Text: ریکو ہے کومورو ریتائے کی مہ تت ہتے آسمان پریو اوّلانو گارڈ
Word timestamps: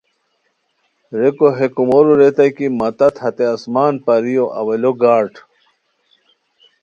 ریکو 1.19 1.47
ہے 1.57 1.67
کومورو 1.75 2.13
ریتائے 2.19 2.51
کی 2.57 2.65
مہ 2.77 2.89
تت 2.97 3.15
ہتے 3.23 3.45
آسمان 3.55 3.93
پریو 4.05 4.45
اوّلانو 4.57 4.91
گارڈ 5.01 5.33